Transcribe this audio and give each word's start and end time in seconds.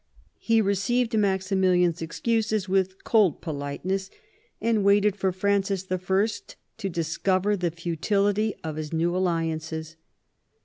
He 0.39 0.61
received 0.63 1.15
Maximilian's 1.15 2.01
excuses 2.01 2.67
with 2.67 3.03
cold 3.03 3.39
politeness, 3.39 4.09
and 4.59 4.83
waited 4.83 5.15
for 5.15 5.31
Francis 5.31 5.85
I. 5.91 6.27
to 6.79 6.89
dis 6.89 7.17
cover 7.19 7.55
the 7.55 7.69
futility 7.69 8.55
of 8.63 8.77
his 8.77 8.91
new 8.91 9.15
alliances. 9.15 9.97